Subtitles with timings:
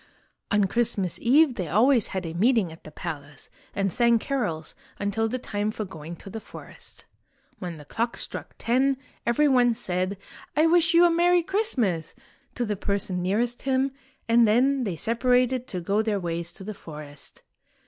[0.49, 5.27] On Christmas Eve they always had a meeting at the palace, and sang carols until
[5.27, 7.59] the time for going 142 IN THE GREAT WALLED COUNTRY to the forest.
[7.59, 8.17] When the clock
[8.49, 10.17] struck ten every one said,"
[10.57, 12.15] I wish you a Merry Christinas!"
[12.55, 13.91] to the person nearest him,
[14.27, 17.43] and then they separated to go their ways to the forest.